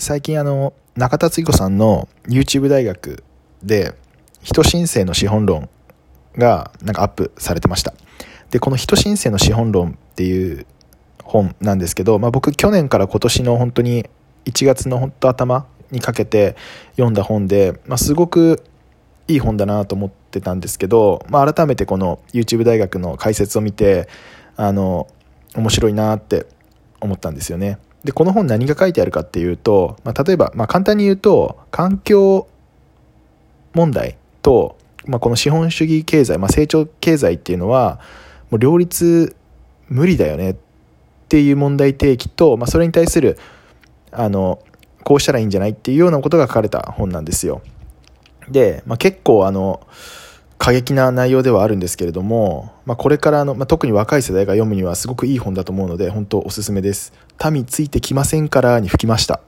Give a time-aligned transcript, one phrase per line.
[0.00, 3.22] 最近あの、中田敦彦さんの YouTube 大学
[3.62, 3.92] で、
[4.42, 5.68] 人申請の資本論
[6.38, 7.92] がなんかアップされてました。
[8.50, 10.66] で、この人申請の資本論っていう
[11.22, 14.08] 本なんですけど、まあ、僕去年から今年の本当に
[14.46, 16.56] 1月の本当頭にかけて
[16.92, 18.64] 読んだ本で、まあ、すごく
[19.28, 24.08] いい本だなと思ってたんですけど、まあ、改めてこの YouTube 大学の解説を見て
[24.56, 25.08] あの
[25.54, 26.46] 面白いなって
[27.02, 27.78] 思ったんですよね。
[28.04, 32.48] でこの本何が書いてあるかっていうと、まあ、例えば、まあ、簡単に言うと環境
[33.74, 38.00] 問題と、まあ、この資本主義経済、まあ、成長経済っていうのは
[38.50, 39.36] もう両立
[39.88, 40.56] 無理だよねっ
[41.28, 43.38] ていう問題提起と、まあ、それに対する
[44.12, 44.62] あの
[45.04, 47.62] こうしたらいいんじゃないっていうようなことが書かれた本なんですよ。
[48.48, 49.86] で、まあ、結構あの
[50.60, 57.14] 過激な内容ではあるんですけれども、まあ、これからの、まあ、特に若い世代が読むにはすごくいい本だと思うので本当おすすめです。
[57.50, 59.40] 民ついてきませんからに吹きました。